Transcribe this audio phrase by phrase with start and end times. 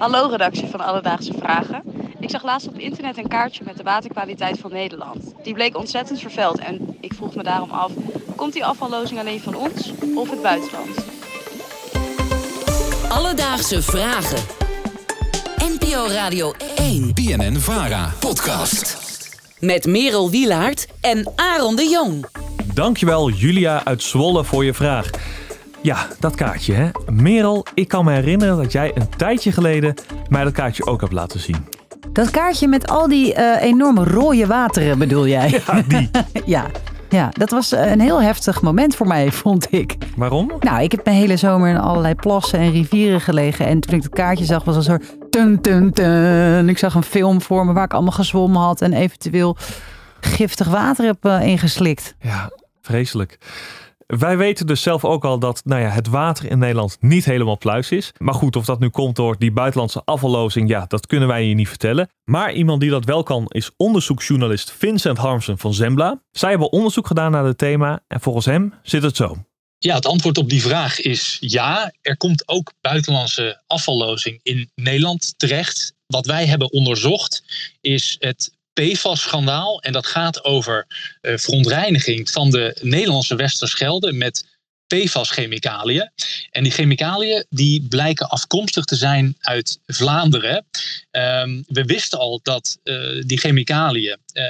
[0.00, 1.82] Hallo redactie van Alledaagse Vragen.
[2.20, 5.34] Ik zag laatst op internet een kaartje met de waterkwaliteit van Nederland.
[5.42, 7.92] Die bleek ontzettend vervuild en ik vroeg me daarom af,
[8.36, 10.88] komt die afvallozing alleen van ons of het buitenland?
[13.08, 14.42] Alledaagse Vragen.
[15.58, 17.14] NPO Radio 1.
[17.14, 18.98] BNN Vara podcast.
[19.58, 22.26] Met Merel Wielaert en Aaron de Jong.
[22.74, 25.10] Dankjewel Julia uit Zwolle voor je vraag.
[25.82, 26.90] Ja, dat kaartje hè.
[27.10, 29.94] Merel, ik kan me herinneren dat jij een tijdje geleden
[30.28, 31.66] mij dat kaartje ook hebt laten zien.
[32.12, 35.62] Dat kaartje met al die eh, enorme rode wateren bedoel jij?
[35.66, 36.10] Ja, die.
[36.44, 36.66] ja.
[37.08, 39.96] Ja, dat was eh, een heel heftig moment voor mij, vond ik.
[40.16, 40.52] Waarom?
[40.60, 43.66] Nou, ik heb mijn hele zomer in allerlei plassen en rivieren gelegen.
[43.66, 46.68] En toen ik het kaartje zag, was het een soort tun, tun, tun.
[46.68, 49.56] Ik zag een film voor me waar ik allemaal gezwommen had en eventueel
[50.20, 52.14] giftig water heb eh, ingeslikt.
[52.20, 52.50] Ja,
[52.82, 53.38] vreselijk.
[54.18, 57.58] Wij weten dus zelf ook al dat nou ja, het water in Nederland niet helemaal
[57.58, 58.12] pluis is.
[58.18, 61.54] Maar goed, of dat nu komt door die buitenlandse afvallozing, ja, dat kunnen wij je
[61.54, 62.08] niet vertellen.
[62.24, 66.22] Maar iemand die dat wel kan is onderzoeksjournalist Vincent Harmsen van Zembla.
[66.30, 69.36] Zij hebben onderzoek gedaan naar het thema en volgens hem zit het zo.
[69.78, 71.92] Ja, het antwoord op die vraag is ja.
[72.02, 75.94] Er komt ook buitenlandse afvallozing in Nederland terecht.
[76.06, 77.42] Wat wij hebben onderzocht
[77.80, 79.82] is het PFAS-schandaal.
[79.82, 80.86] En dat gaat over
[81.22, 84.46] uh, verontreiniging van de Nederlandse Westerschelde met
[84.86, 86.10] PFAS-chemicaliën.
[86.50, 90.64] En die chemicaliën die blijken afkomstig te zijn uit Vlaanderen.
[91.10, 94.44] Um, we wisten al dat uh, die chemicaliën uh,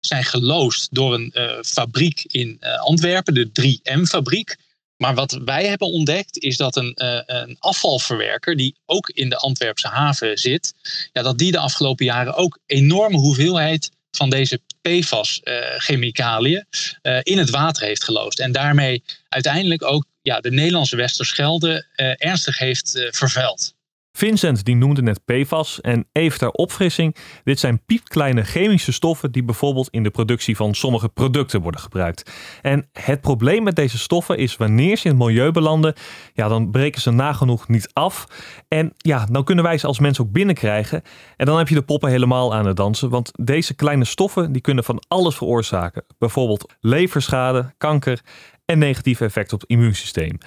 [0.00, 4.56] zijn geloosd door een fabriek in Antwerpen, de 3M-fabriek.
[4.96, 9.36] Maar wat wij hebben ontdekt is dat een, uh, een, afvalverwerker die ook in de
[9.36, 10.74] Antwerpse haven zit,
[11.12, 16.66] ja, dat die de afgelopen jaren ook enorme hoeveelheid van deze PFAS-chemicaliën
[17.02, 18.38] uh, uh, in het water heeft geloosd.
[18.38, 21.86] En daarmee uiteindelijk ook ja, de Nederlandse Westerschelde
[22.18, 23.75] ernstig heeft vervuild.
[24.16, 27.16] Vincent die noemde net PFAS en even ter opfrissing.
[27.44, 32.30] Dit zijn piepkleine chemische stoffen die bijvoorbeeld in de productie van sommige producten worden gebruikt.
[32.62, 35.94] En het probleem met deze stoffen is wanneer ze in het milieu belanden,
[36.32, 38.26] ja, dan breken ze nagenoeg niet af.
[38.68, 41.02] En ja, dan kunnen wij ze als mensen ook binnenkrijgen.
[41.36, 44.62] En dan heb je de poppen helemaal aan het dansen, want deze kleine stoffen die
[44.62, 46.04] kunnen van alles veroorzaken.
[46.18, 48.20] Bijvoorbeeld leverschade, kanker
[48.64, 50.38] en negatieve effecten op het immuunsysteem.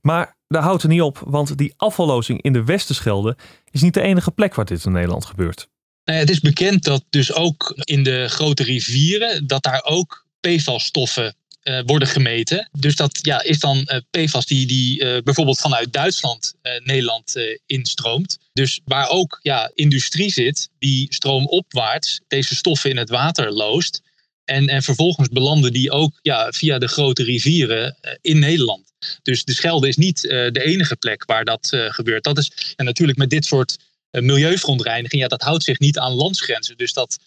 [0.00, 3.36] Maar daar houdt het niet op, want die afvallozing in de Westerschelde
[3.70, 5.68] is niet de enige plek waar dit in Nederland gebeurt.
[6.04, 11.36] Nou het is bekend dat dus ook in de grote rivieren, dat daar ook PFAS-stoffen
[11.62, 12.68] uh, worden gemeten.
[12.78, 16.54] Dus dat ja, is dan uh, PFAS die, die uh, bijvoorbeeld vanuit Duitsland
[16.84, 17.34] Nederland
[17.66, 18.38] instroomt.
[18.52, 24.02] Dus waar ook ja, industrie zit die stroomopwaarts deze stoffen in het water loost.
[24.44, 28.92] En, en vervolgens belanden die ook ja, via de grote rivieren in Nederland.
[29.22, 32.24] Dus de Schelde is niet uh, de enige plek waar dat uh, gebeurt.
[32.24, 33.78] Dat is en natuurlijk met dit soort
[34.10, 36.76] milieuverontreiniging, ja, dat houdt zich niet aan landsgrenzen.
[36.76, 37.18] Dus dat,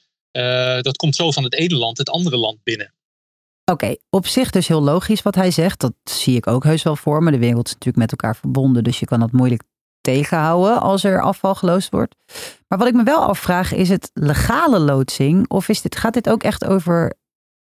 [0.81, 2.93] dat komt zo van het ene land het andere land binnen.
[3.71, 5.79] Oké, op zich dus heel logisch wat hij zegt.
[5.79, 7.31] Dat zie ik ook heus wel voor me.
[7.31, 9.63] De wereld is natuurlijk met elkaar verbonden, dus je kan dat moeilijk
[10.05, 12.15] tegenhouden als er afval geloosd wordt.
[12.67, 16.29] Maar wat ik me wel afvraag, is het legale loodsing of is dit, gaat dit
[16.29, 17.13] ook echt over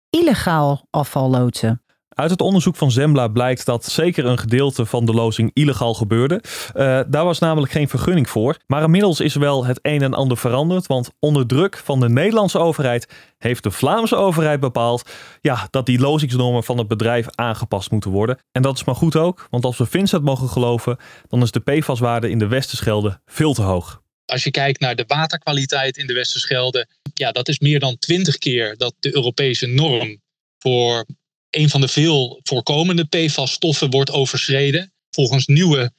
[0.09, 1.81] illegaal afval loodsen?
[2.15, 6.41] Uit het onderzoek van Zembla blijkt dat zeker een gedeelte van de lozing illegaal gebeurde.
[6.43, 8.57] Uh, daar was namelijk geen vergunning voor.
[8.67, 10.87] Maar inmiddels is wel het een en ander veranderd.
[10.87, 13.07] Want onder druk van de Nederlandse overheid
[13.37, 15.09] heeft de Vlaamse overheid bepaald
[15.41, 18.37] ja, dat die lozingsnormen van het bedrijf aangepast moeten worden.
[18.51, 20.97] En dat is maar goed ook, want als we Vincent mogen geloven,
[21.27, 24.01] dan is de PFAS-waarde in de Westerschelde veel te hoog.
[24.25, 28.37] Als je kijkt naar de waterkwaliteit in de Westerschelde, ja, dat is meer dan twintig
[28.37, 30.21] keer dat de Europese norm
[30.57, 31.05] voor
[31.51, 34.93] een van de veel voorkomende PFAS-stoffen wordt overschreden.
[35.09, 35.91] Volgens nieuwe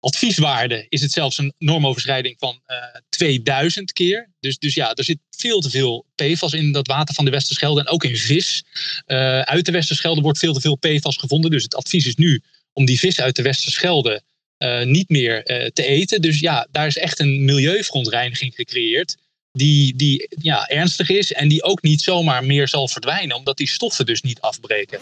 [0.00, 4.30] advieswaarden is het zelfs een normoverschrijding van uh, eh, 2000 keer.
[4.40, 7.80] Dus, dus ja, er zit veel te veel PFAS in dat water van de Westerschelde
[7.80, 8.64] en ook in vis.
[9.06, 11.50] Uh, uit de Westerschelde wordt veel te veel PFAS gevonden.
[11.50, 12.42] Dus het advies is nu
[12.72, 14.22] om die vis uit de Westerschelde
[14.58, 15.42] uh, niet meer
[15.72, 16.22] te eten.
[16.22, 19.16] Dus ja, daar is echt een milieuverontreiniging gecreëerd
[19.58, 23.68] die, die ja, ernstig is en die ook niet zomaar meer zal verdwijnen, omdat die
[23.68, 24.98] stoffen dus niet afbreken.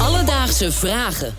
[0.00, 1.34] Alledaagse vragen.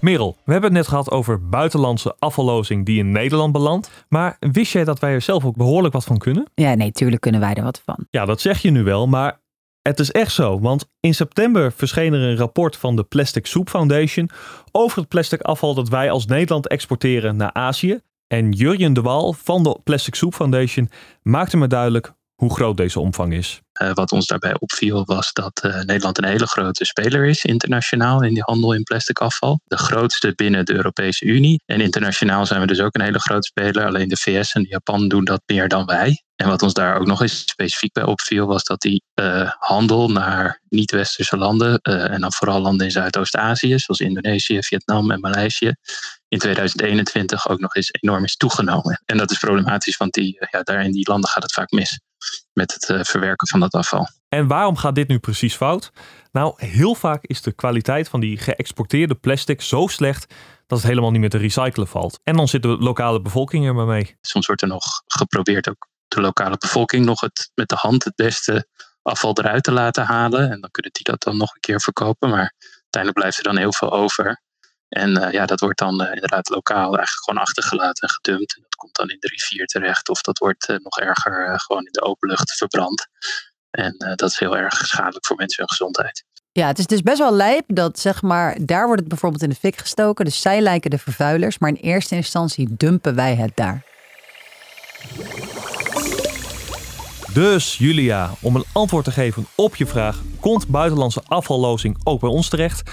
[0.00, 3.90] Merel, we hebben het net gehad over buitenlandse afvallozing die in Nederland belandt.
[4.08, 6.50] Maar wist jij dat wij er zelf ook behoorlijk wat van kunnen?
[6.54, 8.06] Ja, nee, tuurlijk kunnen wij er wat van.
[8.10, 9.40] Ja, dat zeg je nu wel, maar
[9.82, 10.60] het is echt zo.
[10.60, 14.30] Want in september verscheen er een rapport van de Plastic Soup Foundation
[14.72, 18.00] over het plastic afval dat wij als Nederland exporteren naar Azië.
[18.32, 20.88] En Jurjen de Waal van de Plastic Soup Foundation
[21.22, 23.60] maakte me duidelijk hoe groot deze omvang is.
[23.82, 28.22] Uh, wat ons daarbij opviel was dat uh, Nederland een hele grote speler is internationaal
[28.22, 29.60] in die handel in plastic afval.
[29.64, 31.62] De grootste binnen de Europese Unie.
[31.66, 33.86] En internationaal zijn we dus ook een hele grote speler.
[33.86, 36.22] Alleen de VS en Japan doen dat meer dan wij.
[36.36, 40.08] En wat ons daar ook nog eens specifiek bij opviel, was dat die uh, handel
[40.08, 45.72] naar niet-westerse landen, en dan vooral landen in Zuidoost-Azië, zoals Indonesië, Vietnam en Maleisië,
[46.28, 49.02] in 2021 ook nog eens enorm is toegenomen.
[49.04, 52.00] En dat is problematisch, want die, ja, daar in die landen gaat het vaak mis
[52.52, 54.08] met het uh, verwerken van dat afval.
[54.28, 55.92] En waarom gaat dit nu precies fout?
[56.32, 60.34] Nou, heel vaak is de kwaliteit van die geëxporteerde plastic zo slecht
[60.66, 62.20] dat het helemaal niet meer te recyclen valt.
[62.24, 64.16] En dan zit de lokale bevolking er maar mee.
[64.20, 68.14] Soms wordt er nog geprobeerd ook de lokale bevolking nog het, met de hand het
[68.14, 68.66] beste
[69.02, 70.50] afval eruit te laten halen.
[70.50, 72.30] En dan kunnen die dat dan nog een keer verkopen.
[72.30, 74.42] Maar uiteindelijk blijft er dan heel veel over.
[74.88, 78.60] En uh, ja, dat wordt dan uh, inderdaad lokaal eigenlijk gewoon achtergelaten en gedumpt.
[78.72, 80.08] Dat komt dan in de rivier terecht.
[80.08, 83.06] Of dat wordt uh, nog erger gewoon in de open lucht verbrand.
[83.70, 86.24] En dat is heel erg schadelijk voor mensen en gezondheid.
[86.52, 89.48] Ja, het is dus best wel lijp dat zeg maar, daar wordt het bijvoorbeeld in
[89.48, 90.24] de fik gestoken.
[90.24, 93.84] Dus zij lijken de vervuilers, maar in eerste instantie dumpen wij het daar.
[97.32, 102.30] Dus Julia, om een antwoord te geven op je vraag, komt buitenlandse afvallozing ook bij
[102.30, 102.90] ons terecht?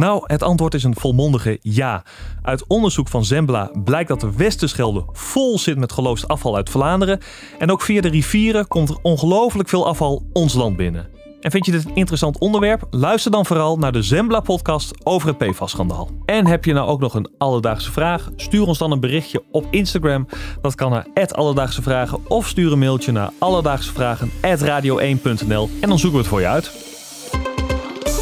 [0.00, 2.02] Nou, het antwoord is een volmondige ja.
[2.42, 7.20] Uit onderzoek van Zembla blijkt dat de Westerschelde vol zit met geloosd afval uit Vlaanderen.
[7.58, 11.08] En ook via de rivieren komt er ongelooflijk veel afval ons land binnen.
[11.40, 12.86] En vind je dit een interessant onderwerp?
[12.90, 16.10] Luister dan vooral naar de Zembla-podcast over het PFAS-schandaal.
[16.24, 18.30] En heb je nou ook nog een alledaagse vraag?
[18.36, 20.26] Stuur ons dan een berichtje op Instagram.
[20.60, 26.24] Dat kan naar Alledaagse Vragen of stuur een mailtje naar alledaagsevragen.radio1.nl en dan zoeken we
[26.24, 26.70] het voor je uit.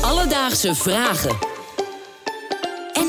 [0.03, 1.54] Alledaagse Vragen.